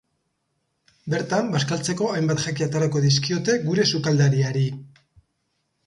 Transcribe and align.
Bertan, 1.15 1.51
bazkaltzeko 1.57 2.09
hainbat 2.15 2.43
jaki 2.47 2.67
aterako 2.69 3.05
dizkiote 3.07 3.59
gure 3.71 3.89
sukaldariari. 3.95 4.69